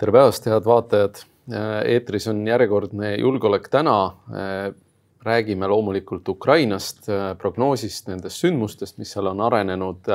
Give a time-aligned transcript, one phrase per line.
[0.00, 1.18] tere päevast, head vaatajad.
[1.84, 4.16] eetris on järjekordne Julgeolek täna.
[5.22, 7.06] räägime loomulikult Ukrainast,
[7.38, 10.08] prognoosist, nendest sündmustest, mis seal on arenenud.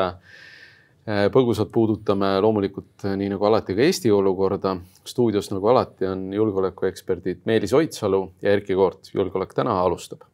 [1.05, 4.77] põgusalt puudutame loomulikult nii nagu alati ka Eesti olukorda.
[5.05, 9.13] stuudios nagu alati on julgeolekueksperdid Meelis Oidsalu ja Erkki Koort.
[9.13, 10.25] julgeolek täna alustab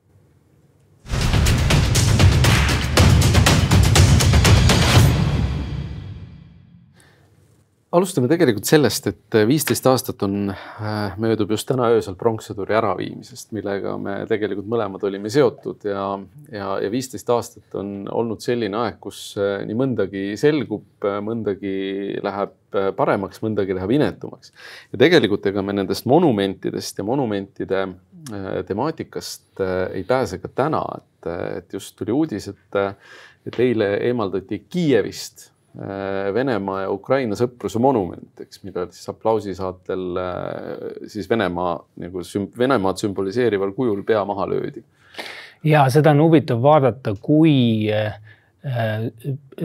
[7.96, 13.98] alustame tegelikult sellest, et viisteist aastat on, äh, möödub just täna öösel pronkssõduri äraviimisest, millega
[14.00, 16.06] me tegelikult mõlemad olime seotud ja,
[16.54, 21.76] ja, ja viisteist aastat on olnud selline aeg, kus äh, nii mõndagi selgub, äh, mõndagi
[22.24, 22.58] läheb
[22.96, 24.54] paremaks, mõndagi läheb inetumaks.
[24.94, 27.82] ja tegelikult ega me nendest monumentidest ja monumentide
[28.64, 29.60] temaatikast
[29.92, 31.28] ei pääse ka täna, et,
[31.58, 32.80] et just tuli uudis, et,
[33.44, 35.50] et eile eemaldati Kiievist
[36.34, 40.50] Venemaa ja Ukraina sõpruse monument, eks, millel siis aplausisaatel äh,
[41.08, 44.84] siis Venemaa nagu süm-, Venemaad sümboliseerival kujul pea maha löödi.
[45.64, 48.20] ja seda on huvitav vaadata, kui äh,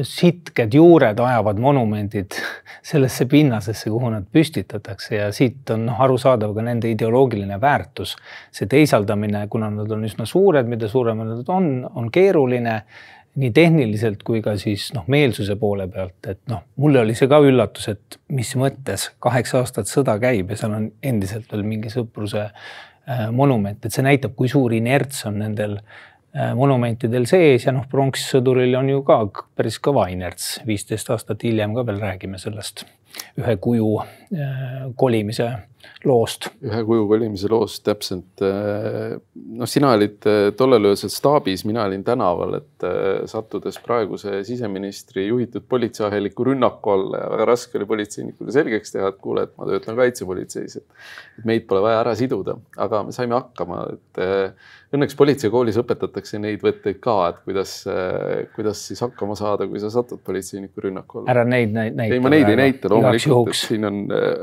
[0.02, 2.38] sitked juured ajavad monumendid
[2.90, 8.14] sellesse pinnasesse, kuhu nad püstitatakse ja siit on noh, arusaadav ka nende ideoloogiline väärtus.
[8.54, 12.82] see teisaldamine, kuna nad on üsna suured, mida suuremad nad on, on keeruline
[13.36, 17.40] nii tehniliselt kui ka siis noh, meelsuse poole pealt, et noh, mulle oli see ka
[17.44, 22.46] üllatus, et mis mõttes kaheksa aastat sõda käib ja seal on endiselt veel mingi sõpruse
[22.46, 27.84] äh, monument, et see näitab, kui suur inerts on nendel äh, monumentidel sees ja noh,
[27.92, 29.20] pronkssõduril on ju ka
[29.58, 32.86] päris kõva inerts, viisteist aastat hiljem ka veel räägime sellest
[33.40, 35.52] ühe kuju äh, kolimise
[36.06, 36.48] loost.
[36.64, 38.42] ühe kuju kolimise loost täpselt.
[38.44, 39.16] Äh,
[39.58, 42.86] noh, sina olid äh, tollel öösel staabis, mina olin tänaval, et
[43.30, 49.20] sattudes praeguse siseministri juhitud politseiaheliku rünnaku alla ja väga raske oli politseinikule selgeks teha, et
[49.22, 53.86] kuule, et ma töötan kaitsepolitseis, et meid pole vaja ära siduda, aga me saime hakkama,
[53.96, 54.22] et
[54.94, 57.72] õnneks politseikoolis õpetatakse neid võtteid ka, et kuidas,
[58.56, 61.32] kuidas siis hakkama saada, kui sa satud politseiniku rünnaku alla.
[61.34, 62.06] ära neid näita.
[62.06, 64.02] ei, ma neid ei näita loomulikult, et siin on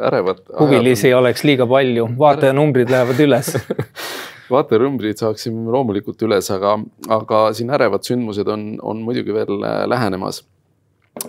[0.10, 0.44] ärevad.
[0.60, 3.54] huvilisi ei oleks liiga palju, vaatajanumbrid lähevad üles.
[4.54, 6.76] Vaatajanumbrid saaksime loomulikult üles, aga,
[7.16, 10.44] aga siin ärevad sündmused on, on muidugi veel äh, lähenemas.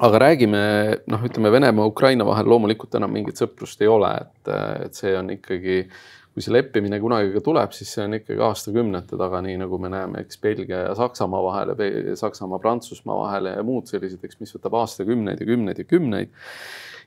[0.04, 0.60] Aga räägime,
[1.12, 4.52] noh, ütleme Venemaa-Ukraina vahel loomulikult enam mingit sõprust ei ole, et,
[4.88, 5.80] et see on ikkagi
[6.34, 9.92] kui see leppimine kunagi ka tuleb, siis see on ikkagi aastakümnete taga, nii nagu me
[9.92, 14.56] näeme, eks Belgia ja Saksamaa vahel ja Saksamaa, Prantsusmaa vahel ja muud sellised, eks, mis
[14.56, 16.34] võtab aastakümneid ja kümneid ja kümneid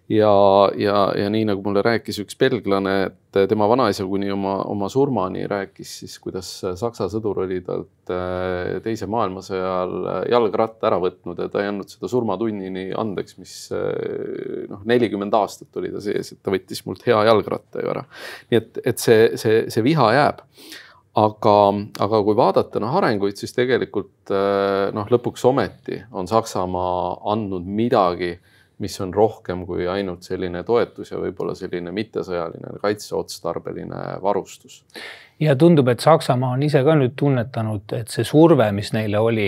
[0.09, 0.33] ja,
[0.79, 5.43] ja, ja nii nagu mulle rääkis üks belglane, et tema vanaisa kuni oma, oma surmani
[5.49, 11.49] rääkis siis, kuidas Saksa sõdur oli talt äh, teise maailmasõja ajal jalgratta ära võtnud ja
[11.51, 13.53] ta ei andnud seda surmatunnini andeks, mis
[14.71, 18.07] noh, nelikümmend aastat oli ta sees, et ta võttis mult hea jalgratta ju ära.
[18.51, 20.43] nii et, et see, see, see viha jääb
[21.17, 21.55] aga,
[22.05, 24.31] aga kui vaadata noh arenguid, siis tegelikult
[24.95, 28.37] noh, lõpuks ometi on Saksamaa andnud midagi
[28.79, 34.83] mis on rohkem kui ainult selline toetus ja võib-olla selline mittesõjaline kaitseotstarbeline varustus.
[35.39, 39.47] ja tundub, et Saksamaa on ise ka nüüd tunnetanud, et see surve, mis neile oli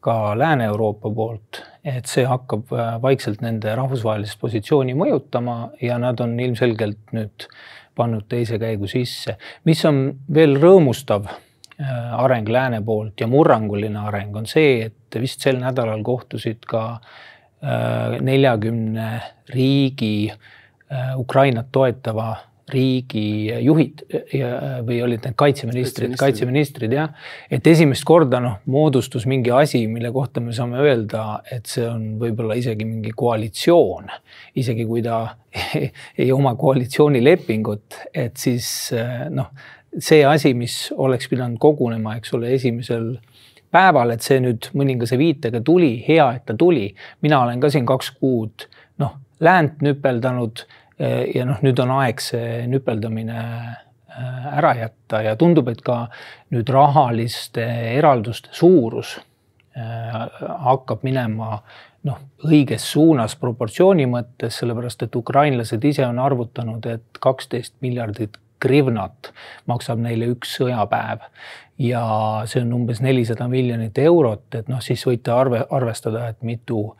[0.00, 6.38] ka Lääne-Euroopa poolt, et see hakkab äh, vaikselt nende rahvusvahelist positsiooni mõjutama ja nad on
[6.40, 7.48] ilmselgelt nüüd
[7.96, 9.36] pannud teise käigu sisse.
[9.64, 15.44] mis on veel rõõmustav äh, areng lääne poolt ja murranguline areng on see, et vist
[15.44, 17.18] sel nädalal kohtusid ka äh,
[17.62, 19.08] neljakümne
[19.52, 22.30] riigi äh, Ukrainat toetava
[22.70, 24.04] riigi juhid
[24.86, 27.08] või olid need kaitseministrid, kaitseministrid jah,
[27.50, 32.04] et esimest korda noh, moodustus mingi asi, mille kohta me saame öelda, et see on
[32.20, 34.12] võib-olla isegi mingi koalitsioon,
[34.62, 35.22] isegi kui ta
[36.22, 39.50] ei oma koalitsioonilepingut, et siis äh, noh,
[39.98, 43.16] see asi, mis oleks pidanud kogunema, eks ole, esimesel
[43.72, 46.94] päeval, et see nüüd mõningase viitega tuli, hea, et ta tuli.
[47.22, 48.66] mina olen ka siin kaks kuud
[48.98, 50.64] noh, läänt nüpeldanud
[50.98, 56.06] eh, ja noh, nüüd on aeg see nüpeldamine eh, ära jätta ja tundub, et ka
[56.50, 57.64] nüüd rahaliste
[57.94, 59.16] eralduste suurus
[59.76, 60.20] eh,
[60.66, 61.60] hakkab minema
[62.08, 69.32] noh, õiges suunas proportsiooni mõttes, sellepärast et ukrainlased ise on arvutanud, et kaksteist miljardit grivnat
[69.70, 71.24] maksab neile üks sõjapäev
[71.80, 72.04] ja
[72.50, 76.90] see on umbes nelisada miljonit eurot, et noh, siis võite arve, arvestada, et mitu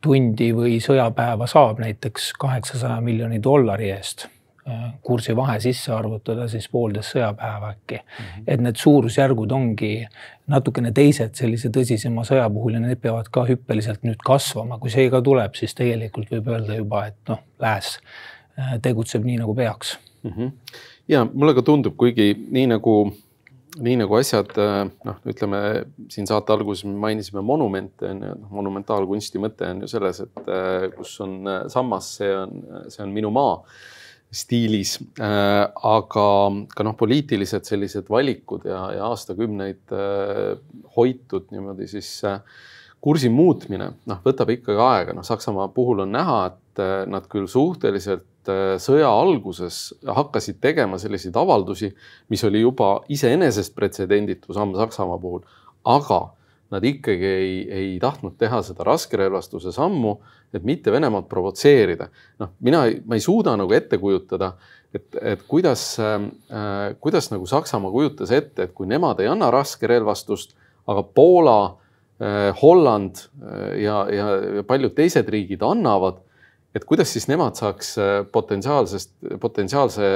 [0.00, 4.30] tundi või sõjapäeva saab näiteks kaheksasaja miljoni dollari eest
[5.02, 8.24] kursi vahe sisse arvutada, siis poolteist sõjapäeva äkki mm.
[8.24, 8.44] -hmm.
[8.46, 10.06] et need suurusjärgud ongi
[10.46, 15.08] natukene teised sellise tõsisema sõja puhul ja need peavad ka hüppeliselt nüüd kasvama, kui see
[15.10, 17.98] ka tuleb, siis tegelikult võib öelda juba, et noh, lääs
[18.82, 20.30] tegutseb nii, nagu peaks mm.
[20.30, 20.52] -hmm.
[21.08, 23.12] ja mulle ka tundub, kuigi nii nagu,
[23.78, 24.50] nii nagu asjad
[25.06, 25.60] noh, ütleme
[26.10, 30.50] siin saate alguses me mainisime monumente on ju, noh monumentaalkunsti mõte on ju selles, et
[30.96, 31.38] kus on
[31.70, 32.56] sammas, see on,
[32.90, 33.60] see on minu maa
[34.30, 35.66] stiilis äh,.
[35.74, 36.26] aga
[36.74, 40.52] ka noh, poliitilised sellised valikud ja, ja aastakümneid äh,
[40.96, 42.38] hoitud niimoodi siis äh,
[43.02, 47.48] kursi muutmine, noh, võtab ikkagi aega, noh, Saksamaa puhul on näha, et äh, nad küll
[47.50, 51.92] suhteliselt äh, sõja alguses hakkasid tegema selliseid avaldusi,
[52.28, 55.46] mis oli juba iseenesest pretsedenditu samm Saksamaa puhul,
[55.88, 56.20] aga
[56.70, 60.14] nad ikkagi ei, ei tahtnud teha seda raskerelvastuse sammu,
[60.54, 62.08] et mitte Venemaad provotseerida.
[62.38, 64.52] noh, mina, ma ei suuda nagu ette kujutada,
[64.94, 70.54] et, et kuidas äh,, kuidas nagu Saksamaa kujutas ette, et kui nemad ei anna raskerelvastust,
[70.90, 74.30] aga Poola äh,, Holland äh, ja, ja,
[74.60, 76.22] ja paljud teised riigid annavad,
[76.74, 80.12] et kuidas siis nemad saaks äh, potentsiaalsest, potentsiaalse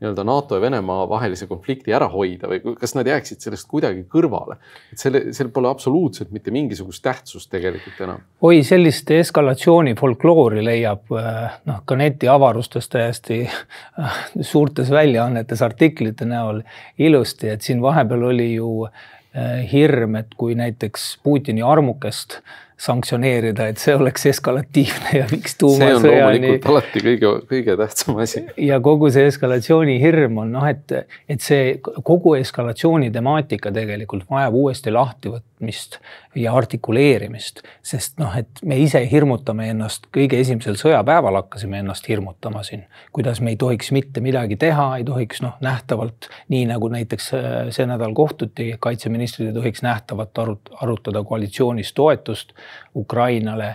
[0.00, 4.58] nii-öelda NATO ja Venemaa vahelise konflikti ära hoida või kas nad jääksid sellest kuidagi kõrvale?
[4.92, 8.22] et selle, seal pole absoluutselt mitte mingisugust tähtsust tegelikult enam.
[8.42, 16.62] oi, sellist eskalatsiooni folkloori leiab äh, noh, ka netiavarustes täiesti äh, suurtes väljaannetes artiklite näol
[16.98, 22.38] ilusti, et siin vahepeal oli ju äh, hirm, et kui näiteks Putini armukest
[22.78, 26.00] sanktsioneerida, et see oleks eskalatiivne ja viiks tuumasõjani.
[26.00, 28.44] see on loomulikult alati kõige, kõige tähtsam asi.
[28.68, 30.94] ja kogu see eskalatsiooni hirm on noh, et,
[31.28, 35.98] et see kogu eskalatsiooni temaatika tegelikult vajab uuesti lahtivõtmist
[36.38, 42.62] ja artikuleerimist, sest noh, et me ise hirmutame ennast, kõige esimesel sõjapäeval hakkasime ennast hirmutama
[42.66, 42.84] siin,
[43.16, 47.58] kuidas me ei tohiks mitte midagi teha, ei tohiks noh, nähtavalt nii nagu näiteks äh,
[47.74, 52.54] see nädal kohtuti, kaitseministrid ei tohiks nähtavalt arut-, arutada koalitsioonis toetust
[52.96, 53.74] Ukrainale.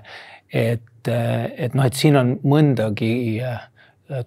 [0.54, 1.08] et,
[1.58, 3.64] et noh, et siin on mõndagi äh,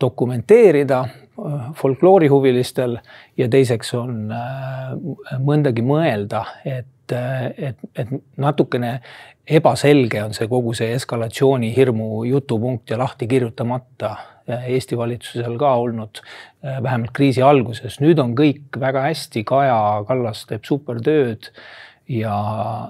[0.00, 2.98] dokumenteerida äh, folkloorihuvilistel
[3.38, 4.92] ja teiseks on äh,
[5.38, 8.96] mõndagi mõelda, et, et, et natukene
[9.46, 14.16] ebaselge on see kogu see eskalatsiooni hirmu jutupunkt ja lahti kirjutamata
[14.46, 16.20] Eesti valitsusel ka olnud
[16.62, 17.96] vähemalt kriisi alguses.
[17.98, 21.50] nüüd on kõik väga hästi, Kaja Kallas teeb supertööd
[22.08, 22.36] ja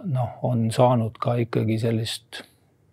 [0.04, 2.42] noh, on saanud ka ikkagi sellist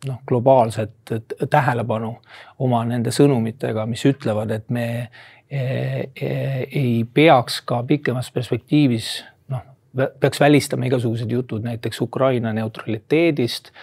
[0.07, 1.13] noh, globaalset
[1.49, 2.15] tähelepanu
[2.59, 4.87] oma nende sõnumitega, mis ütlevad, et me
[5.49, 6.31] e, e,
[6.69, 9.09] ei peaks ka pikemas perspektiivis
[9.51, 9.65] noh,
[10.19, 13.73] peaks välistama igasugused jutud näiteks Ukraina neutraliteedist,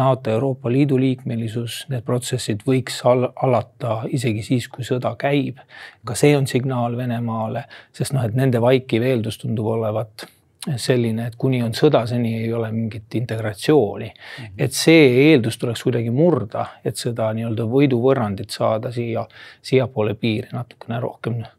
[0.00, 5.58] NATO, Euroopa Liidu liikmelisus, need protsessid võiks al alata isegi siis, kui sõda käib.
[6.06, 10.28] ka see on signaal Venemaale, sest noh, et nende vaikiv eeldus tundub olevat
[10.60, 14.44] selline, et kuni on sõda, seni ei ole mingit integratsiooni mm.
[14.44, 14.54] -hmm.
[14.58, 19.26] et see eeldus tuleks kuidagi murda, et seda nii-öelda võiduvõrrandit saada siia,
[19.62, 21.50] siiapoole piiri natukene rohkem äh,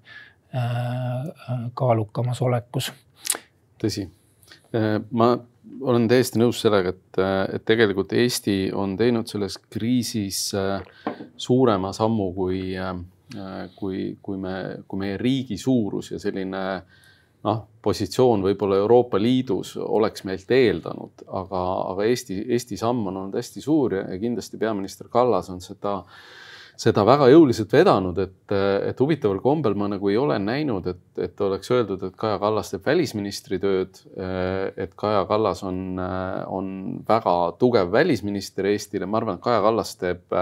[1.73, 2.91] kaalukamas olekus.
[3.81, 4.09] tõsi,
[4.75, 5.37] äh, ma
[5.81, 7.21] olen täiesti nõus sellega, et,
[7.55, 10.81] et tegelikult Eesti on teinud selles kriisis äh,
[11.37, 12.95] suurema sammu kui, äh,
[13.75, 16.99] kui, kui me, kui meie riigi suurus ja selline äh,
[17.47, 23.39] noh, positsioon võib-olla Euroopa Liidus oleks meilt eeldanud, aga, aga Eesti, Eesti samm on olnud
[23.39, 26.21] hästi suur ja, ja kindlasti peaminister Kallas on seda äh,
[26.79, 28.53] seda väga jõuliselt vedanud, et,
[28.87, 32.71] et huvitaval kombel ma nagu ei ole näinud, et, et oleks öeldud, et Kaja Kallas
[32.71, 33.99] teeb välisministri tööd.
[34.17, 35.99] et Kaja Kallas on,
[36.47, 36.69] on
[37.07, 40.37] väga tugev välisminister Eestile, ma arvan, et Kaja Kallas teeb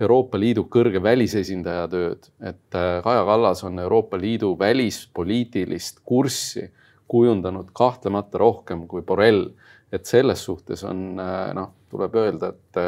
[0.00, 6.70] Euroopa Liidu kõrge välisesindaja tööd, et Kaja Kallas on Euroopa Liidu välispoliitilist kurssi
[7.08, 9.52] kujundanud kahtlemata rohkem kui Borrell.
[9.94, 11.14] et selles suhtes on
[11.54, 12.78] noh, tuleb öelda, et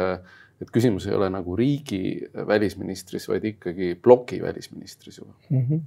[0.61, 5.33] et küsimus ei ole nagu riigi välisministris, vaid ikkagi ploki välisministris juba.
[5.49, 5.65] Mm.
[5.69, 5.85] -hmm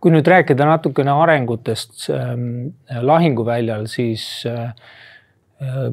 [0.00, 2.30] kui nüüd rääkida natukene arengutest äh,
[3.02, 4.72] lahinguväljal, siis äh,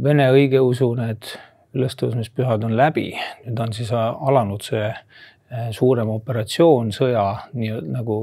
[0.03, 1.25] Vene õigeusu need
[1.73, 3.07] ülestõusmispühad on läbi,
[3.47, 7.25] nüüd on siis alanud see äh, suurem operatsioon, sõja
[7.57, 8.19] nii nagu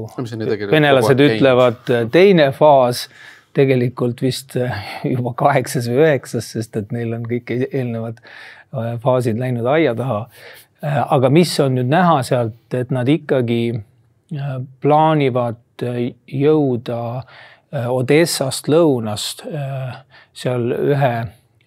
[0.71, 3.09] venelased ütlevad, teine faas
[3.53, 8.21] tegelikult vist äh, juba kaheksas või üheksas, sest et neil on kõik eelnevad
[8.73, 10.27] Äh, faasid läinud aia taha.
[10.83, 13.81] Äh, aga mis on nüüd näha sealt, et nad ikkagi
[14.81, 15.83] plaanivad
[16.33, 17.01] jõuda
[17.93, 19.43] Odessast lõunast
[20.33, 21.11] seal ühe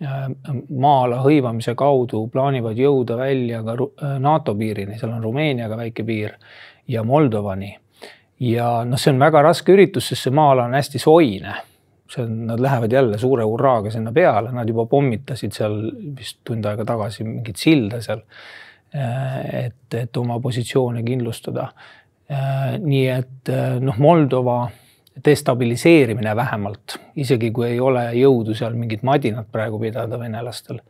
[0.02, 3.76] maa-ala hõivamise kaudu plaanivad jõuda välja ka
[4.22, 6.34] NATO piirini, seal on Rumeeniaga väike piir
[6.90, 7.76] ja Moldovani.
[8.40, 11.54] ja noh, see on väga raske üritus, sest see maa-ala on hästi soine
[12.12, 15.76] see on, nad lähevad jälle suure hurraaga sinna peale, nad juba pommitasid seal
[16.16, 18.24] vist tund aega tagasi mingit silda seal.
[19.52, 21.68] et, et oma positsioone kindlustada.
[22.82, 24.60] nii et noh, Moldova
[25.24, 30.80] destabiliseerimine vähemalt, isegi kui ei ole jõudu seal mingit madinat praegu pidada venelastel.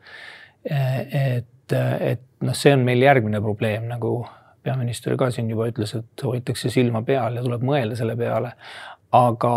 [0.67, 4.19] et, et noh, see on meil järgmine probleem, nagu
[4.67, 8.53] peaminister ka siin juba ütles, et hoitakse silma peal ja tuleb mõelda selle peale.
[9.17, 9.55] Aga,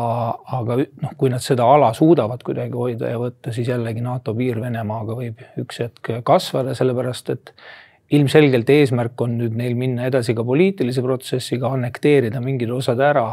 [0.59, 4.61] aga noh, kui nad seda ala suudavad kuidagi hoida ja võtta, siis jällegi NATO piir
[4.61, 7.53] Venemaaga võib üks hetk kasvada, sellepärast et
[8.15, 13.27] ilmselgelt eesmärk on nüüd neil minna edasi ka poliitilise protsessiga, annekteerida mingid osad ära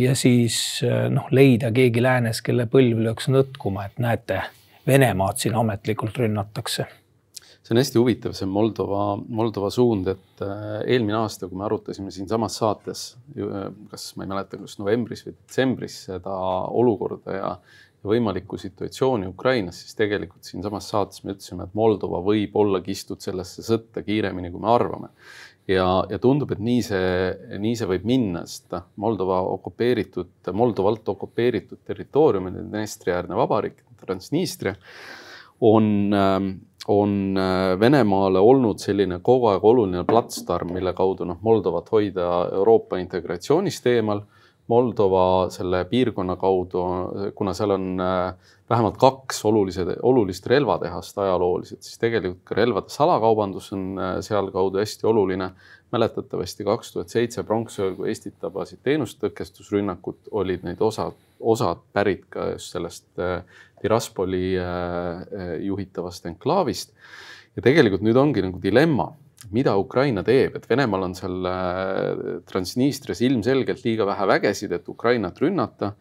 [0.00, 0.80] ja siis
[1.12, 4.42] noh, leida keegi läänes, kelle põlv lööks nõtkuma, et näete,
[4.88, 6.86] Venemaad siin ametlikult rünnatakse
[7.60, 12.12] see on hästi huvitav, see Moldova, Moldova suund, et äh, eelmine aasta, kui me arutasime
[12.14, 13.04] siinsamas saates,
[13.90, 16.38] kas ma ei mäleta, kas novembris või detsembris seda
[16.80, 17.52] olukorda ja,
[18.00, 23.20] ja võimalikku situatsiooni Ukrainas, siis tegelikult siinsamas saates me ütlesime, et Moldova võib olla kistud
[23.20, 25.12] sellesse sõtta kiiremini, kui me arvame.
[25.68, 27.12] ja, ja tundub, et nii see,
[27.60, 34.74] nii see võib minna, sest noh, Moldova okupeeritud, Moldovalt okupeeritud territooriumil, Dnestri-äärne vabariik, Transnistria
[35.60, 35.84] on
[36.16, 36.52] ähm,
[36.88, 43.00] on äh, Venemaale olnud selline kogu aeg oluline platsdarm, mille kaudu noh, Moldovat hoida Euroopa
[43.02, 44.22] integratsioonist eemal.
[44.70, 46.84] Moldova selle piirkonna kaudu,
[47.34, 53.72] kuna seal on äh, vähemalt kaks olulise, olulist relvatehast ajalooliselt, siis tegelikult ka relvade salakaubandus
[53.74, 55.50] on äh, sealkaudu hästi oluline.
[55.90, 62.52] mäletatavasti kaks tuhat seitse pronksiööl, kui Eestit tabasid teenustõkestusrünnakud, olid neid osad, osad pärit ka
[62.52, 63.06] just sellest
[63.80, 66.92] Tiraspoli äh, äh, juhitavast enklaavist.
[67.56, 69.08] ja tegelikult nüüd ongi nagu dilemma,
[69.50, 75.40] mida Ukraina teeb, et Venemaal on seal äh, Transnistrias ilmselgelt liiga vähe vägesid, et Ukrainat
[75.40, 75.94] rünnata.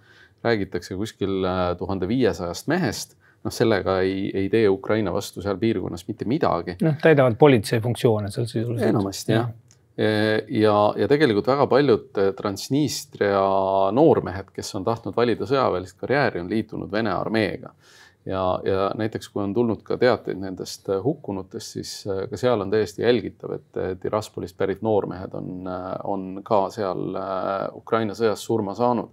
[0.43, 1.43] räägitakse kuskil
[1.77, 6.77] tuhande viiesajast mehest noh, sellega ei, ei tee Ukraina vastu seal piirkonnas mitte midagi.
[6.81, 8.89] noh, täidavad politsei funktsioone seal sisuliselt.
[8.89, 9.68] enamasti jah ja,
[9.99, 13.41] ja tegelikult väga paljud eh, Transnistria
[13.95, 17.73] noormehed, kes on tahtnud valida sõjaväelist karjääri, on liitunud Vene armeega.
[18.25, 22.63] ja, ja näiteks kui on tulnud ka teateid nendest eh, hukkunutest, siis eh, ka seal
[22.63, 25.69] on täiesti jälgitav, et Tiraspolist pärit noormehed on,
[26.03, 27.19] on ka seal
[27.75, 29.11] Ukraina sõjas surma saanud.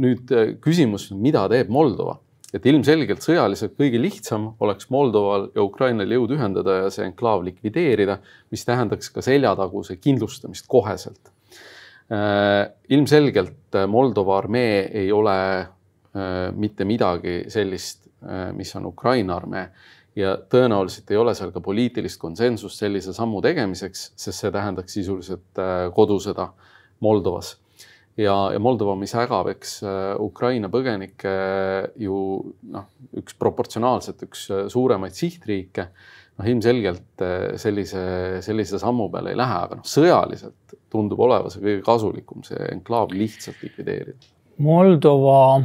[0.00, 0.30] nüüd
[0.64, 2.14] küsimus, mida teeb Moldova
[2.54, 8.18] et ilmselgelt sõjaliselt kõige lihtsam oleks Moldoval ja Ukrainal jõud ühendada ja see enklaav likvideerida,
[8.50, 11.30] mis tähendaks ka seljataguse kindlustamist koheselt.
[12.10, 19.68] Äh, ilmselgelt Moldova armee ei ole äh, mitte midagi sellist, äh, mis on Ukraina armee
[20.18, 25.60] ja tõenäoliselt ei ole seal ka poliitilist konsensust sellise sammu tegemiseks, sest see tähendaks sisuliselt
[25.94, 26.48] kodusõda
[27.00, 27.54] Moldovas
[28.20, 31.34] ja, ja Moldova, mis ägab, eks äh, Ukraina põgenikke
[32.00, 32.16] ju
[32.72, 32.88] noh,
[33.20, 35.90] üks proportsionaalselt üks äh, suuremaid sihtriike.
[36.40, 38.02] noh, ilmselgelt äh, sellise,
[38.44, 43.12] sellise sammu peale ei lähe, aga noh, sõjaliselt tundub oleva see kõige kasulikum, see enklaav
[43.14, 44.32] lihtsalt likvideerida.
[44.60, 45.62] Moldova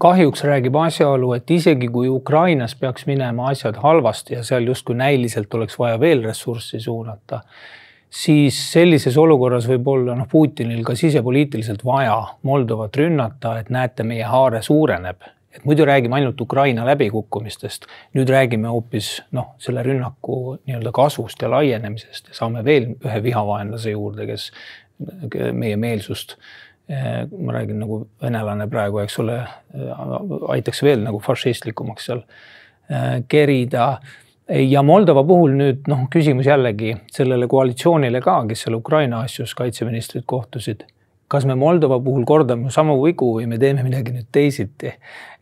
[0.00, 5.52] kahjuks räägib asjaolu, et isegi kui Ukrainas peaks minema asjad halvasti ja seal justkui näiliselt
[5.54, 7.42] oleks vaja veel ressurssi suunata
[8.14, 14.26] siis sellises olukorras võib olla noh, Putinil ka sisepoliitiliselt vaja Moldovat rünnata, et näete, meie
[14.28, 15.22] haare suureneb.
[15.54, 17.84] et muidu räägime ainult Ukraina läbikukkumistest,
[18.18, 22.28] nüüd räägime hoopis noh, selle rünnaku nii-öelda kasvust ja laienemisest.
[22.28, 24.50] Ja saame veel ühe vihavaenlase juurde, kes
[25.52, 26.34] meie meelsust
[27.38, 29.38] ma räägin nagu venelane praegu, eks ole,
[30.52, 32.20] aitaks veel nagu fašistlikumaks seal
[33.28, 33.86] kerida
[34.48, 40.26] ja Moldova puhul nüüd noh, küsimus jällegi sellele koalitsioonile ka, kes seal Ukraina asjus kaitseministrid
[40.26, 40.84] kohtusid.
[41.28, 44.92] kas me Moldova puhul kordame samu vigu või me teeme midagi nüüd teisiti?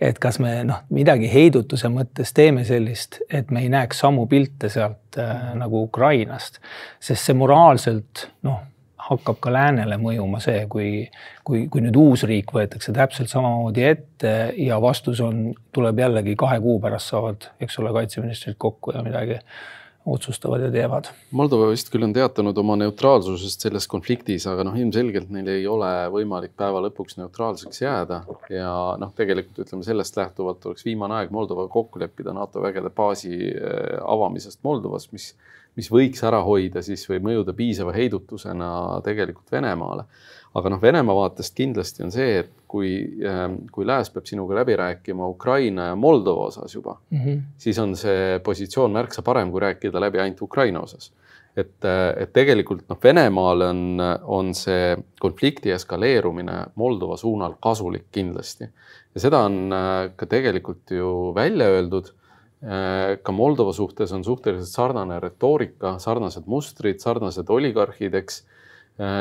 [0.00, 4.71] et kas me noh, midagi heidutuse mõttes teeme sellist, et me ei näeks samu pilte
[4.71, 6.61] sealt äh, nagu Ukrainast,
[7.00, 8.71] sest see moraalselt noh
[9.12, 10.88] hakkab ka läänele mõjuma see, kui,
[11.47, 16.59] kui, kui nüüd uus riik võetakse täpselt samamoodi ette ja vastus on, tuleb jällegi kahe
[16.64, 19.40] kuu pärast saavad, eks ole, kaitseministrid kokku ja midagi
[20.07, 21.09] otsustavad ja teevad.
[21.31, 25.90] Moldova vist küll on teatanud oma neutraalsusest selles konfliktis, aga noh, ilmselgelt neil ei ole
[26.11, 31.71] võimalik päeva lõpuks neutraalseks jääda ja noh, tegelikult ütleme sellest lähtuvalt oleks viimane aeg Moldovaga
[31.71, 35.33] kokku leppida NATO vägede baasi äh, avamisest Moldovas, mis
[35.78, 40.04] mis võiks ära hoida siis või mõjuda piisava heidutusena tegelikult Venemaale.
[40.54, 42.90] aga noh, Venemaa vaatest kindlasti on see, et kui,
[43.24, 47.40] ähm, kui Lääs peab sinuga läbi rääkima Ukraina ja Moldova osas juba mm, -hmm.
[47.56, 51.12] siis on see positsioon märksa parem, kui rääkida läbi ainult Ukraina osas
[51.56, 51.84] et,
[52.16, 58.68] et tegelikult noh, Venemaale on, on see konflikti eskaleerumine Moldova suunal kasulik kindlasti.
[59.14, 62.21] ja seda on äh, ka tegelikult ju välja öeldud Äh,
[62.62, 68.45] ka Moldova suhtes on suhteliselt sarnane retoorika, sarnased mustrid, sarnased oligarhid, eks.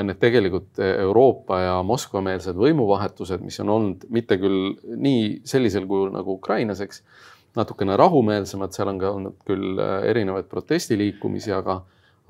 [0.05, 6.35] need tegelikult Euroopa ja Moskva-meelsed võimuvahetused, mis on olnud mitte küll nii sellisel kujul nagu
[6.37, 7.01] Ukrainas, eks,
[7.57, 9.79] natukene rahumeelsemad, seal on ka olnud küll
[10.11, 11.79] erinevaid protestiliikumisi, aga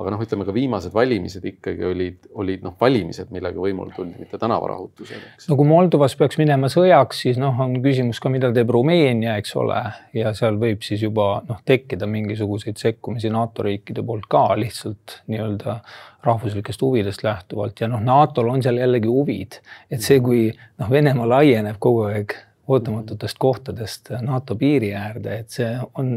[0.02, 4.40] aga noh, ütleme ka viimased valimised ikkagi olid, olid noh, valimised, millega võimule tuldi, mitte
[4.42, 5.48] tänavarahutused.
[5.50, 9.56] no kui Moldovas peaks minema sõjaks, siis noh, on küsimus ka, mida teeb Rumeenia, eks
[9.62, 9.82] ole,
[10.18, 15.80] ja seal võib siis juba noh, tekkida mingisuguseid sekkumisi NATO riikide poolt ka lihtsalt nii-öelda
[16.26, 19.58] rahvuslikest huvidest lähtuvalt ja noh, NATO-l on seal jällegi huvid,
[19.90, 22.36] et see, kui noh, Venemaa laieneb kogu aeg
[22.72, 26.16] ootamatutest kohtadest NATO piiri äärde, et see on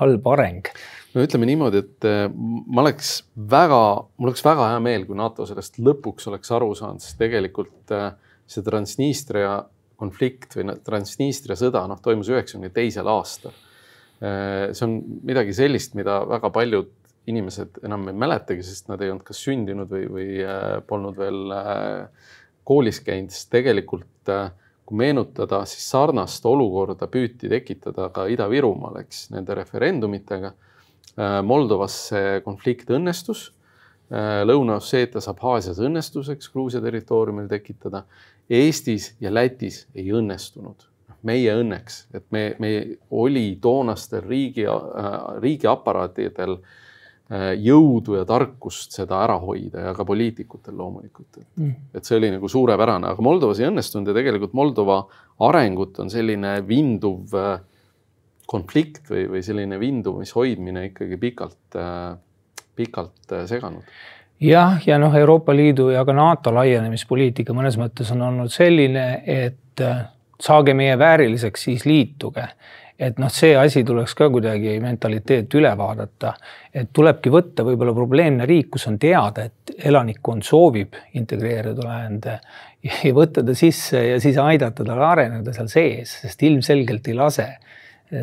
[0.00, 0.72] halb areng
[1.12, 3.80] no ütleme niimoodi, et äh, ma oleks väga,
[4.16, 8.08] mul oleks väga hea meel, kui NATO sellest lõpuks oleks aru saanud, sest tegelikult äh,
[8.50, 9.58] see Transnistria
[10.00, 13.54] konflikt või Transnistria sõda, noh, toimus üheksakümne teisel aastal.
[14.22, 16.90] Äh, see on midagi sellist, mida väga paljud
[17.30, 20.40] inimesed enam ei mäletagi, sest nad ei olnud kas sündinud või, või
[20.88, 21.52] polnud veel
[22.66, 24.26] koolis käinud, sest tegelikult
[24.92, 30.52] kui meenutada, siis sarnast olukorda püüti tekitada ka Ida-Virumaal, eks, nende referendumitega
[31.18, 33.50] Äh, Moldovas see konflikt õnnestus.
[34.12, 38.06] Äh, Lõuna-Osseetias, Abhaasias õnnestus, eks Gruusia territooriumil tekitada.
[38.48, 40.88] Eestis ja Lätis ei õnnestunud.
[41.22, 42.68] meie õnneks, et me, me
[43.14, 44.64] oli toonastel riigi
[45.44, 46.72] riigiaparaatidel äh,
[47.56, 52.32] jõudu ja tarkust seda ära hoida ja ka poliitikutel loomulikult, et mm., et see oli
[52.34, 54.98] nagu suurepärane, aga Moldovas ei õnnestunud ja tegelikult Moldova
[55.48, 57.54] arengut on selline vinduv äh,
[58.52, 61.76] konflikt või, või selline vindumishoidmine ikkagi pikalt,
[62.76, 63.86] pikalt seganud
[64.42, 69.82] jah, ja noh, Euroopa Liidu ja ka NATO laienemispoliitika mõnes mõttes on olnud selline, et
[70.42, 72.48] saage meie vääriliseks, siis liituge.
[73.02, 76.34] Et noh, see asi tuleks ka kuidagi mentaliteet üle vaadata,
[76.74, 82.38] et tulebki võtta võib-olla probleemne riik, kus on teada, et elanikkond soovib integreeruda läände
[82.82, 87.48] ja võtta ta sisse ja siis aidata tal areneda seal sees, sest ilmselgelt ei lase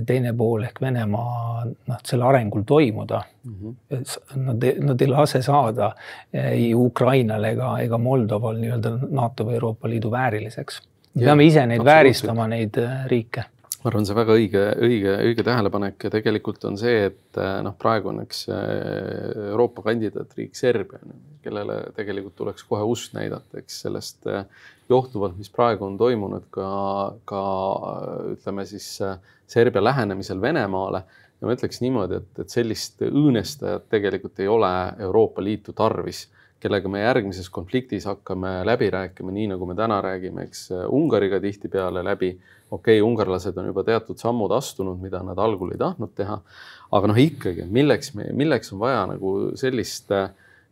[0.05, 3.53] teine pool ehk Venemaa noh, selle arengul toimuda mm.
[3.55, 4.43] -hmm.
[4.45, 5.91] Nad, nad ei lase saada
[6.33, 10.81] ei Ukrainal ega, ega Moldoval nii-öelda NATO või Euroopa Liidu vääriliseks.
[11.13, 13.43] me peame ise neid vääristama, neid äh, riike
[13.79, 17.75] ma arvan, see väga õige, õige, õige tähelepanek ja tegelikult on see, et äh, noh,
[17.79, 20.99] praegu on üks äh, Euroopa kandidaatriik Serbia,
[21.43, 24.27] kellele tegelikult tuleks kohe ust näidata, eks sellest
[24.89, 26.69] johtuvalt, mis praegu on toimunud ka,
[27.29, 27.43] ka
[28.33, 28.97] ütleme siis
[29.49, 31.03] Serbia lähenemisel Venemaale.
[31.39, 36.25] ja ma ütleks niimoodi, et, et sellist õõnestajat tegelikult ei ole Euroopa Liitu tarvis,
[36.59, 42.03] kellega me järgmises konfliktis hakkame läbi rääkima, nii nagu me täna räägime, eks Ungariga tihtipeale
[42.03, 42.37] läbi.
[42.71, 46.41] okei okay,, ungarlased on juba teatud sammud astunud, mida nad algul ei tahtnud teha.
[46.91, 50.11] aga noh, ikkagi, milleks me, milleks on vaja nagu sellist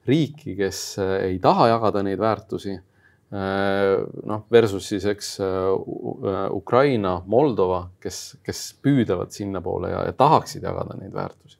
[0.08, 2.78] riiki, kes ei taha jagada neid väärtusi
[3.28, 10.63] Äh, noh, versus siis eks äh, Ukraina, Moldova, kes, kes püüdlevad sinnapoole ja, ja tahaksid
[10.63, 11.57] jagada neid väärtusi.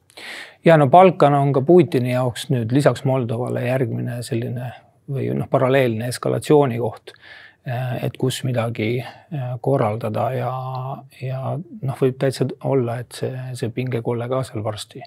[0.64, 4.72] Ja no Balkan on ka Putini jaoks nüüd lisaks Moldovale järgmine selline
[5.08, 7.14] või noh, paralleelne eskalatsiooni koht
[7.68, 10.52] Eh, et kus midagi eh, korraldada ja,
[11.20, 15.02] ja noh, võib täitsa olla, et see, see pingekolle ka seal varsti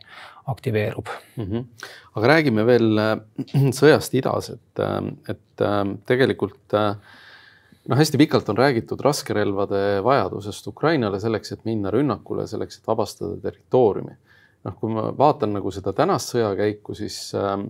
[0.52, 1.48] aktiveerub mm.
[1.48, 1.88] -hmm.
[2.20, 4.84] aga räägime veel eh, sõjast idas, et,
[5.32, 5.66] et
[6.12, 12.88] tegelikult noh, hästi pikalt on räägitud raskerelvade vajadusest Ukrainale selleks, et minna rünnakule, selleks, et
[12.88, 14.20] vabastada territooriumi.
[14.66, 17.66] Noh, kui ma vaatan nagu seda tänast sõjakäiku, siis äh,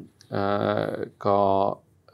[1.22, 1.38] ka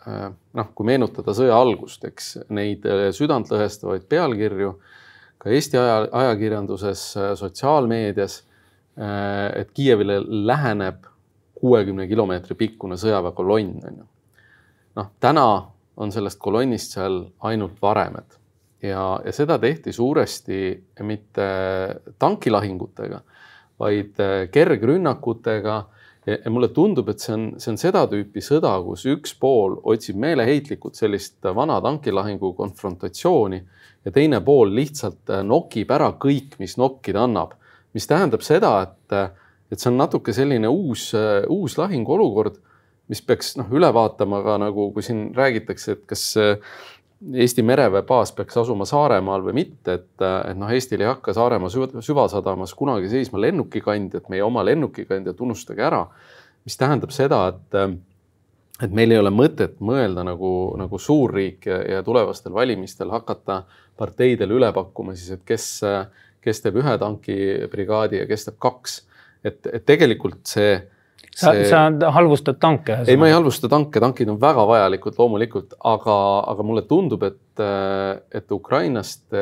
[0.08, 4.72] Äh, noh, kui meenutada sõja algust, eks neid äh, südantlõhestavaid pealkirju
[5.42, 8.44] ka Eesti aja, ajakirjanduses, äh, sotsiaalmeedias,
[8.98, 11.04] et Kiievile läheneb
[11.60, 14.06] kuuekümne kilomeetri pikkune sõjaväekolonn, on ju.
[14.98, 15.44] noh, täna
[16.02, 18.40] on sellest kolonnist seal ainult varemed
[18.82, 20.58] ja, ja seda tehti suuresti
[21.06, 21.46] mitte
[22.18, 23.22] tankilahingutega,
[23.80, 24.20] vaid
[24.52, 25.76] kergrünnakutega
[26.28, 30.18] ja mulle tundub, et see on, see on seda tüüpi sõda, kus üks pool otsib
[30.20, 33.62] meeleheitlikult sellist vana tankilahingu konfrontatsiooni
[34.06, 37.56] ja teine pool lihtsalt äh, nokib ära kõik, mis nokkida annab.
[37.96, 39.30] mis tähendab seda, et, äh,
[39.72, 42.60] et see on natuke selline uus, äh, uus lahinguolukord,
[43.08, 46.24] mis peaks noh, üle vaatama ka nagu, kui siin räägitakse, et kas
[47.18, 51.72] Eesti mereväebaas peaks asuma Saaremaal või mitte, et, et noh, Eestil ei hakka Saaremaa
[52.06, 56.06] süvasadamas kunagi seisma lennukikandjat, meie oma lennukikandjat unustage ära.
[56.68, 57.76] mis tähendab seda, et,
[58.84, 63.64] et meil ei ole mõtet mõelda nagu, nagu suurriik ja, ja tulevastel valimistel hakata
[63.98, 65.82] parteidele üle pakkuma siis, et kes,
[66.44, 69.02] kes teeb ühe tankibrigaadi ja kes teeb kaks.
[69.44, 70.78] et, et tegelikult see
[71.38, 73.02] sa see..., sa halvustad tanke?
[73.06, 76.18] ei, ma ei halvusta tanke, tankid on väga vajalikud loomulikult, aga,
[76.54, 77.62] aga mulle tundub, et,
[78.34, 79.38] et Ukrainast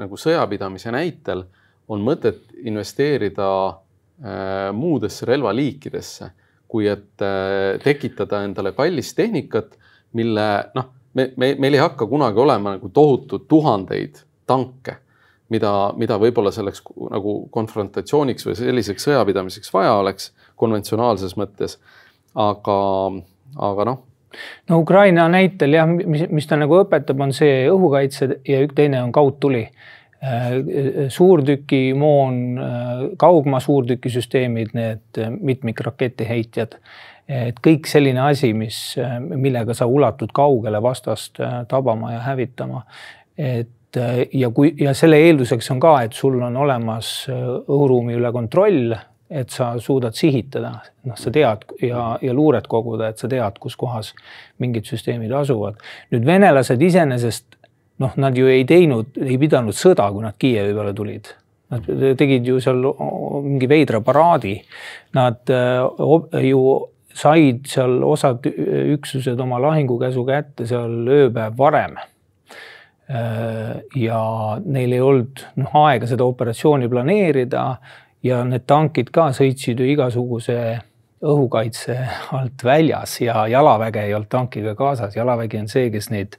[0.00, 1.46] nagu sõjapidamise näitel
[1.90, 6.30] on mõtet investeerida äh, muudesse relvaliikidesse,
[6.70, 9.74] kui et äh, tekitada endale kallist tehnikat,
[10.14, 15.00] mille noh, me, me, meil ei hakka kunagi olema nagu tohutu tuhandeid tanke
[15.50, 21.78] mida, mida võib-olla selleks nagu konfrontatsiooniks või selliseks sõjapidamiseks vaja oleks konventsionaalses mõttes.
[22.34, 22.78] aga,
[23.58, 24.02] aga noh.
[24.70, 29.02] no Ukraina näitel jah, mis, mis ta nagu õpetab, on see õhukaitse ja üks teine
[29.02, 29.90] on kaudtuli äh,
[31.08, 36.78] suurtükimoon, äh, kaugmaa suurtükisüsteemid, need mitmikraketiheitjad.
[37.30, 42.82] et kõik selline asi, mis, millega sa ulatud kaugele vastast äh, tabama ja hävitama.
[43.38, 43.68] et
[44.32, 48.94] ja kui ja selle eelduseks on ka, et sul on olemas õhuruumi üle kontroll
[49.30, 50.72] et sa suudad sihitada,
[51.06, 54.12] noh, sa tead ja, ja luuret koguda, et sa tead, kus kohas
[54.58, 55.78] mingid süsteemid asuvad.
[56.10, 57.60] nüüd venelased iseenesest
[58.02, 61.30] noh, nad ju ei teinud, ei pidanud sõda, kui nad Kiievi peale tulid.
[61.70, 61.86] Nad
[62.18, 62.80] tegid ju seal
[63.44, 64.56] mingi veidra paraadi.
[65.14, 66.62] Nad äh, ju
[67.14, 71.96] said seal osad üksused oma lahingukäsu kätte seal ööpäev varem
[73.10, 74.20] äh, ja
[74.64, 77.64] neil ei olnud noh aega seda operatsiooni planeerida
[78.22, 80.56] ja need tankid ka sõitsid ju igasuguse
[81.20, 81.96] õhukaitse
[82.36, 86.38] alt väljas ja jalaväge ei olnud tankiga kaasas, jalavägi on see, kes neid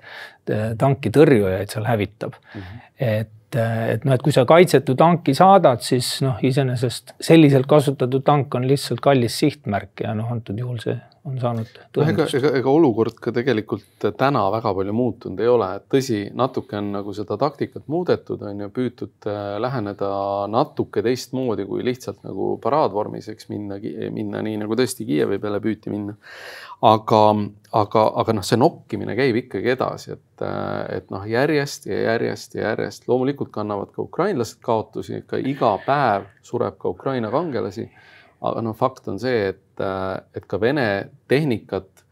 [0.50, 2.62] äh, tankitõrjujaid seal hävitab mm.
[2.62, 2.82] -hmm.
[2.98, 8.26] et, äh, et noh, et kui sa kaitsetu tanki saadad, siis noh, iseenesest selliselt kasutatud
[8.26, 12.10] tank on lihtsalt kallis sihtmärk ja noh, antud juhul see on saanud tõendust.
[12.10, 16.80] ega, ega, ega olukord ka tegelikult täna väga palju muutunud ei ole, et tõsi, natuke
[16.80, 20.12] on nagu seda taktikat muudetud, on ju, püütud äh, läheneda
[20.52, 23.78] natuke teistmoodi kui lihtsalt nagu paraadvormis, eks minna,
[24.14, 26.18] minna nii nagu tõesti Kiievi peale püüti minna.
[26.82, 27.22] aga,
[27.78, 32.58] aga, aga noh, see nokkimine käib ikkagi edasi, et, äh, et noh, järjest ja järjest
[32.58, 37.86] ja järjest loomulikult kannavad ka ukrainlased kaotusi, ikka iga päev sureb ka Ukraina kangelasi
[38.42, 40.88] aga noh, fakt on see, et, äh, et ka Vene
[41.32, 42.06] tehnikat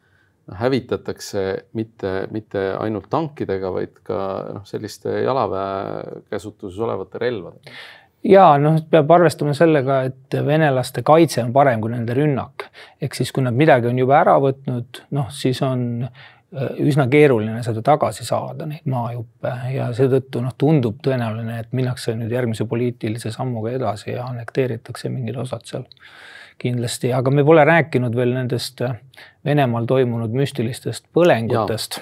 [0.59, 1.43] hävitatakse
[1.77, 4.19] mitte, mitte ainult tankidega, vaid ka
[4.55, 7.77] noh, selliste jalaväe käsutuses olevate relvadega.
[8.25, 12.69] ja noh, peab arvestama sellega, et venelaste kaitse on parem kui nende rünnak.
[13.01, 16.07] ehk siis, kui nad midagi on juba ära võtnud, noh, siis on
[16.51, 19.51] üsna keeruline seda tagasi saada, neid maajuppe.
[19.73, 25.37] Ja seetõttu noh, tundub tõenäoline, et minnakse nüüd järgmise poliitilise sammuga edasi ja annekteeritakse mingid
[25.37, 25.85] osad seal
[26.59, 28.97] kindlasti, aga me pole rääkinud veel nendest äh,
[29.45, 32.01] Venemaal toimunud müstilistest põlengutest.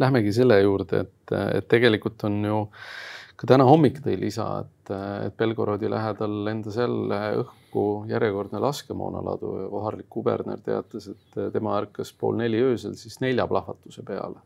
[0.00, 2.60] Lähmegi selle juurde, et, et tegelikult on ju
[3.40, 4.92] ka täna hommik tõi lisa, et,
[5.26, 12.12] et Belgorodi lähedal lendas jälle õhku järjekordne laskemoonaladu ja kohalik kuberner teatas, et tema ärkas
[12.20, 14.42] pool neli öösel siis nelja plahvatuse peale.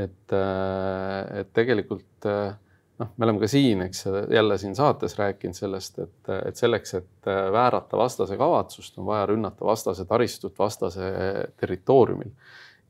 [0.00, 6.32] et, et tegelikult noh, me oleme ka siin, eks jälle siin saates rääkinud sellest, et,
[6.46, 11.12] et selleks, et väärata vastase kavatsust, on vaja rünnata vastase taristut vastase
[11.60, 12.32] territooriumil.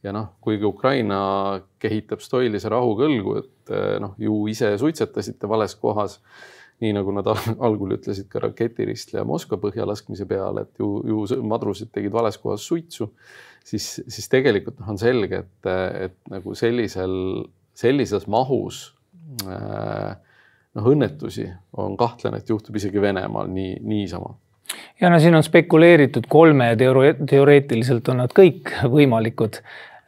[0.02, 1.18] Ja noh, kuigi Ukraina
[1.82, 6.18] kehitab stoilise rahu kõlgu, et noh, ju ise suitsetasite vales kohas,
[6.82, 7.28] nii nagu nad
[7.68, 12.66] algul ütlesid ka raketiristleja Moskva põhja laskmise peale, et ju, ju madrused tegid vales kohas
[12.66, 13.12] suitsu,
[13.64, 15.70] siis, siis tegelikult noh, on selge, et,
[16.08, 17.14] et nagu sellisel,
[17.78, 18.88] sellises mahus
[19.48, 20.16] Äh,
[20.76, 21.46] noh, õnnetusi
[21.80, 24.34] on kahtlane, et juhtub isegi Venemaal nii, niisama.
[25.00, 29.60] ja no siin on spekuleeritud kolme ja teore teoreetiliselt on nad kõik võimalikud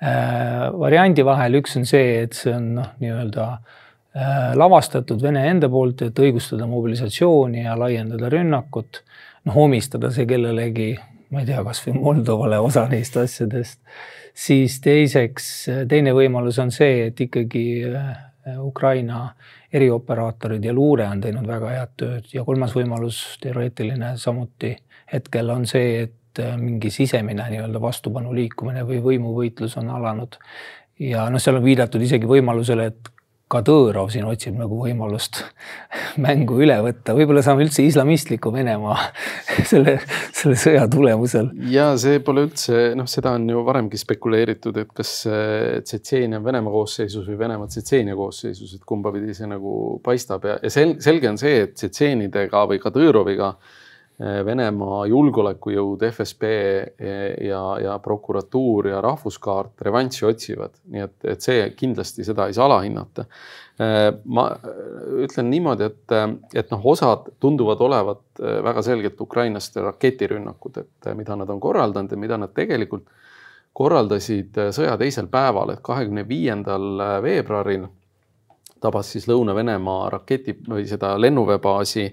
[0.04, 1.60] variandi vahel.
[1.60, 6.68] üks on see, et see on noh, nii-öelda äh, lavastatud Vene enda poolt, et õigustada
[6.68, 9.02] mobilisatsiooni ja laiendada rünnakut.
[9.44, 10.92] noh, omistada see kellelegi,
[11.30, 13.80] ma ei tea, kasvõi Moldovale osa neist asjadest.
[14.34, 15.50] siis teiseks,
[15.88, 18.14] teine võimalus on see, et ikkagi äh,
[18.46, 19.34] Äh, Ukraina
[19.72, 24.74] erioperaatorid ja luure on teinud väga head tööd ja kolmas võimalus, teoreetiline samuti
[25.12, 30.38] hetkel on see, et äh, mingi sisemine nii-öelda vastupanu liikumine või võimuvõitlus on alanud.
[31.00, 33.14] ja noh, seal on viidatud isegi võimalusele, et
[33.54, 35.42] Kadõrov siin otsib nagu võimalust
[36.24, 38.96] mängu üle võtta, võib-olla saame üldse islamistliku Venemaa
[39.70, 39.98] selle,
[40.32, 41.50] selle sõja tulemusel.
[41.70, 46.72] ja see pole üldse noh, seda on ju varemgi spekuleeritud, et kas Tšetšeenia on Venemaa
[46.72, 51.30] koosseisus või Venemaa Tšetšeenia koosseisus, et kumba pidi see nagu paistab ja, ja sel-, selge
[51.30, 53.54] on see, et tšetšeenidega või Kadõroviga
[54.18, 56.50] Venemaa julgeolekujõud, FSB
[57.48, 62.68] ja, ja prokuratuur ja rahvuskaart revanši otsivad, nii et, et see kindlasti seda ei saa
[62.68, 63.24] alahinnata.
[64.30, 64.44] ma
[65.24, 66.14] ütlen niimoodi, et,
[66.54, 72.22] et noh, osad tunduvad olevat väga selgelt ukrainlaste raketirünnakud, et mida nad on korraldanud ja
[72.22, 73.10] mida nad tegelikult
[73.74, 77.88] korraldasid sõja teisel päeval, et kahekümne viiendal veebruaril
[78.84, 82.10] tabas siis Lõuna-Venemaa raketi või seda lennuväebaasi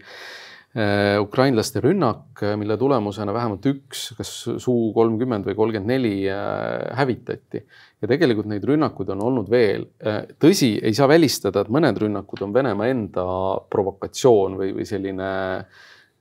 [1.20, 4.30] ukrainlaste rünnak, mille tulemusena vähemalt üks, kas
[4.64, 7.66] Suu kolmkümmend või kolmkümmend neli äh, hävitati.
[8.02, 9.84] ja tegelikult neid rünnakuid on olnud veel.
[10.00, 13.26] Äh, tõsi, ei saa välistada, et mõned rünnakud on Venemaa enda
[13.70, 15.32] provokatsioon või, või selline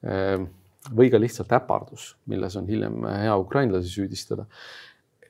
[0.01, 4.47] või ka lihtsalt äpardus, milles on hiljem hea ukrainlasi süüdistada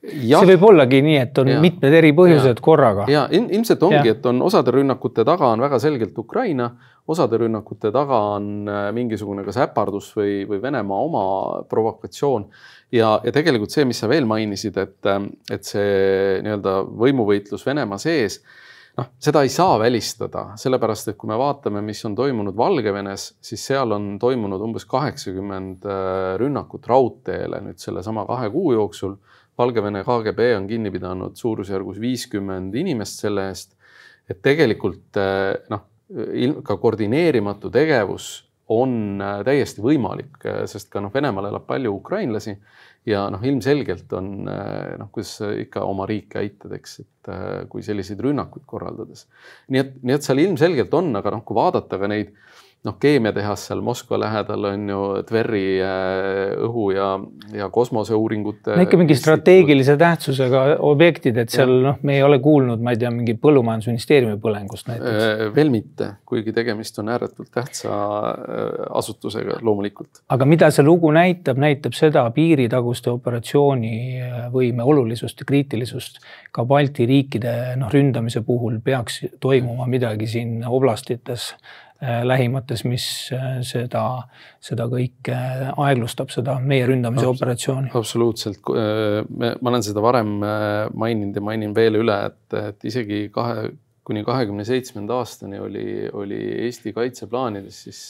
[0.00, 3.04] Ja, see võib ollagi nii, et on ja, mitmed eri põhjused ja, korraga.
[3.12, 6.70] ja ilmselt ongi, et on osade rünnakute taga on väga selgelt Ukraina,
[7.10, 11.24] osade rünnakute taga on äh, mingisugune kas äpardus või, või Venemaa oma
[11.70, 12.48] provokatsioon.
[12.92, 18.00] ja, ja tegelikult see, mis sa veel mainisid, et, äh, et see nii-öelda võimuvõitlus Venemaa
[18.02, 18.40] sees
[18.98, 23.64] noh, seda ei saa välistada, sellepärast et kui me vaatame, mis on toimunud Valgevenes, siis
[23.70, 29.18] seal on toimunud umbes kaheksakümmend äh, rünnakut raudteele nüüd sellesama kahe kuu jooksul
[29.60, 33.74] Valgevene KGB on kinni pidanud suurusjärgus viiskümmend inimest selle eest.
[34.30, 35.18] et tegelikult
[35.72, 35.80] noh,
[36.66, 38.30] ka koordineerimatu tegevus
[38.70, 42.56] on eh, täiesti võimalik, eh, sest ka noh, Venemaal elab palju ukrainlasi
[43.08, 47.30] ja noh, ilmselgelt on noh, kuidas ikka oma riiki aitad, eks, et
[47.72, 49.24] kui selliseid rünnakuid korraldades.
[49.72, 52.34] nii et, nii et seal ilmselgelt on, aga noh, kui vaadata ka neid
[52.84, 57.08] noh, keemiatehas seal Moskva lähedal on ju Tveri äh, õhu ja,
[57.52, 58.72] ja kosmoseuuringute.
[58.76, 63.00] no ikka mingi strateegilise tähtsusega objektid, et seal noh, me ei ole kuulnud, ma ei
[63.02, 65.26] tea, mingi põllumajandusministeeriumi põlengust näiteks.
[65.26, 68.64] Äh, veel mitte, kuigi tegemist on ääretult tähtsa äh,
[69.02, 70.24] asutusega loomulikult.
[70.32, 76.22] aga mida see lugu näitab, näitab seda piiritaguste operatsioonivõime olulisust ja kriitilisust.
[76.50, 81.50] ka Balti riikide noh, ründamise puhul peaks toimuma midagi siin oblastites
[82.00, 83.04] lähimates, mis
[83.36, 84.04] äh, seda,
[84.64, 85.36] seda kõike
[85.76, 87.90] aeglustab, seda meie ründamise Abs operatsiooni.
[87.94, 89.20] absoluutselt, äh,
[89.60, 93.68] ma olen seda varem maininud ja mainin veel üle, et, et isegi kahe
[94.08, 95.84] kuni kahekümne seitsmenda aastani oli,
[96.16, 98.00] oli Eesti kaitseplaanides siis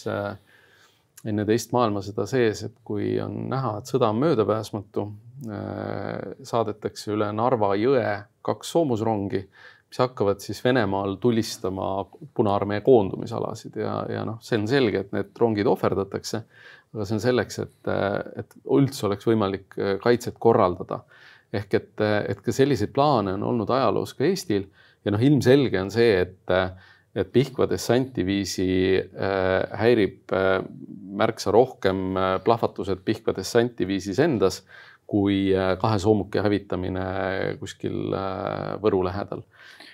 [1.27, 5.05] enne teist maailmasõda sees, et kui on näha, et sõda on möödapääsmatu,
[6.47, 8.07] saadetakse üle Narva jõe
[8.47, 9.43] kaks soomusrongi
[9.91, 15.33] mis hakkavad siis Venemaal tulistama Punaarmee koondumisalasid ja, ja noh, see on selge, et need
[15.39, 16.45] rongid ohverdatakse.
[16.95, 17.91] aga see on selleks, et,
[18.39, 21.03] et üldse oleks võimalik kaitset korraldada.
[21.53, 24.69] ehk et, et ka selliseid plaane on olnud ajaloos ka Eestil
[25.05, 26.53] ja noh, ilmselge on see, et,
[27.15, 30.61] et Pihkva dessantiviisi äh, häirib äh,
[31.21, 34.63] märksa rohkem äh, plahvatused Pihkva dessantiviisis endas
[35.11, 37.07] kui äh, kahe soomuki hävitamine
[37.59, 39.43] kuskil äh, Võru lähedal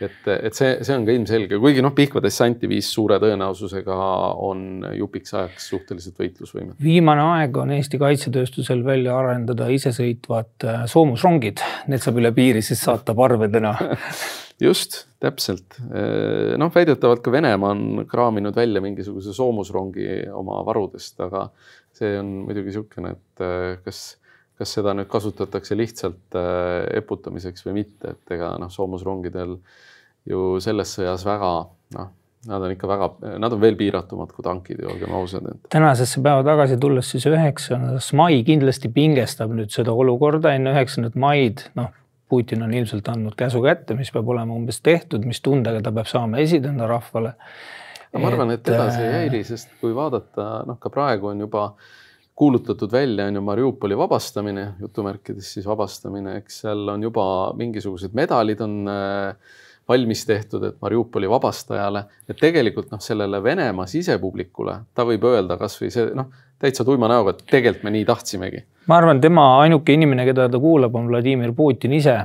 [0.03, 3.97] et, et see, see on ka ilmselge, kuigi noh, Pihkva dessanti viis suure tõenäosusega
[4.45, 6.79] on jupiks ajaks suhteliselt võitlusvõimetu.
[6.83, 12.83] viimane aeg on Eesti kaitsetööstusel välja arendada isesõitvad äh, soomusrongid, need saab üle piiri siis
[12.87, 13.75] saata parvedena
[14.69, 15.79] just, täpselt.
[15.89, 21.49] Äh, noh, väidetavalt ka Venemaa on kraaminud välja mingisuguse soomusrongi oma varudest, aga
[21.97, 24.17] see on muidugi niisugune, et äh, kas
[24.59, 29.59] kas seda nüüd kasutatakse lihtsalt äh, eputamiseks või mitte, et ega noh, soomusrongidel
[30.27, 31.51] ju selles sõjas väga
[31.97, 32.13] noh,
[32.47, 33.11] nad on ikka väga,
[33.43, 38.13] nad on veel piiratumad kui tankid ju, olgem ausad tänasesse päeva tagasi tulles siis üheksandas
[38.17, 41.93] mai kindlasti pingestab nüüd seda olukorda enne üheksandat maid, noh,
[42.27, 46.09] Putin on ilmselt andnud käsu kätte, mis peab olema umbes tehtud, mis tundega ta peab
[46.11, 47.37] saama esineda rahvale.
[48.17, 51.93] ma arvan, et edasi ei häiri, sest kui vaadata, noh, ka praegu on juba äh,
[52.37, 57.25] kuulutatud välja, on ju Mariupoli vabastamine, jutumärkides siis vabastamine, eks seal on juba
[57.57, 59.55] mingisugused medalid on äh,
[59.89, 65.91] valmis tehtud, et Mariupoli vabastajale, et tegelikult noh, sellele Venemaa sisepublikule ta võib öelda kasvõi
[65.95, 66.29] see noh,
[66.61, 68.65] täitsa tuima näoga, et tegelikult me nii tahtsimegi.
[68.87, 72.19] ma arvan, tema ainuke inimene, keda ta kuulab, on Vladimir Putin ise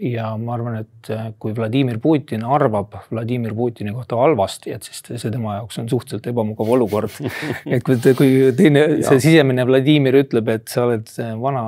[0.00, 5.02] ja ma arvan, et äh, kui Vladimir Putin arvab Vladimir Putini kohta halvasti, et siis
[5.04, 7.12] see tema jaoks on suhteliselt ebamugav olukord.
[7.74, 11.64] et kui, kui teine, see sisemine Vladimir ütleb, et sa oled äh, vana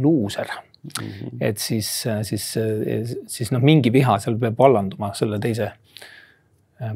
[0.00, 1.36] luuser mm, -hmm.
[1.40, 1.88] et siis,
[2.22, 2.44] siis,
[3.26, 5.72] siis noh, mingi viha seal peab vallanduma selle teise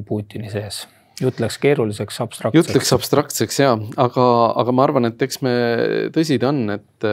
[0.06, 0.84] Putini sees
[1.20, 2.58] jutt läks keeruliseks, abstraktseks.
[2.58, 4.24] jutt läks abstraktseks ja, aga,
[4.62, 5.52] aga ma arvan, et eks me,
[6.14, 7.08] tõsi ta on, et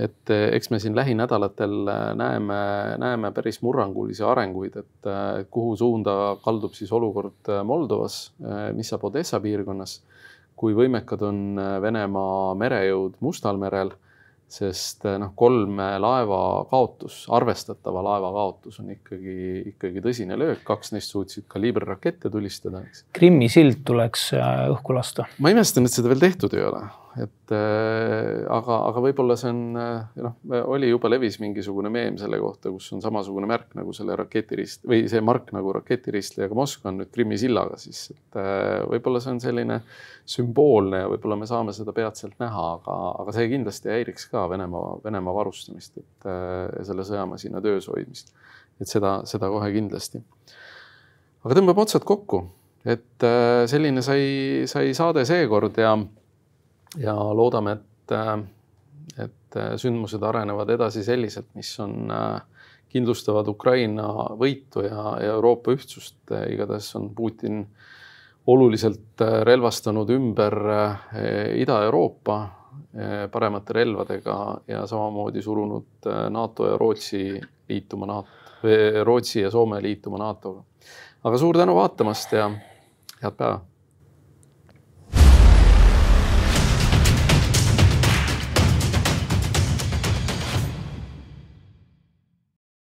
[0.00, 2.60] et eh, eks me siin lähinädalatel eh, näeme,
[3.02, 8.24] näeme päris murrangulisi arenguid, et eh, kuhu suunda kaldub siis olukord Moldovas,
[8.76, 10.00] mis saab Odessa piirkonnas.
[10.62, 13.90] kui võimekad on Venemaa merejõud Mustal merel
[14.52, 16.38] sest noh, kolme laeva
[16.70, 19.36] kaotus, arvestatava laeva kaotus on ikkagi,
[19.72, 23.06] ikkagi tõsine löök, kaks neist suutsid kaliiberrakette tulistada, eks.
[23.16, 25.24] Krimmi sild tuleks õhku lasta.
[25.40, 26.84] ma imestan, et seda veel tehtud ei ole,
[27.20, 30.36] et äh, aga, aga võib-olla see on äh, noh,
[30.72, 35.02] oli juba levis mingisugune meem selle kohta, kus on samasugune märk nagu selle raketirist või
[35.12, 39.42] see mark nagu raketiristlejaga Moskva on nüüd Krimmi sillaga siis, et äh, võib-olla see on
[39.44, 39.78] selline
[40.36, 44.96] sümboolne ja võib-olla me saame seda peatselt näha, aga, aga see kindlasti häiriks ka Venemaa,
[45.04, 46.28] Venemaa varustamist, et
[46.86, 48.32] selle sõjamasina töös hoidmist.
[48.80, 50.22] et seda, seda kohe kindlasti.
[51.44, 52.46] aga tõmbame otsad kokku,
[52.88, 53.28] et
[53.68, 55.92] selline sai, sai saade seekord ja,
[56.98, 62.12] ja loodame, et, äh, et sündmused arenevad edasi selliselt, mis on
[62.92, 66.16] kindlustavad Ukraina võitu ja, ja Euroopa ühtsust.
[66.48, 67.90] igatahes on Putin äh,
[68.46, 77.40] oluliselt äh, relvastanud ümber äh, Ida-Euroopa äh, paremate relvadega ja samamoodi surunud NATO ja Rootsi
[77.68, 78.28] liituma NATO,
[79.04, 80.62] Rootsi ja Soome liituma NATO-ga.
[81.24, 82.50] aga suur tänu vaatamast ja
[83.22, 83.60] head päeva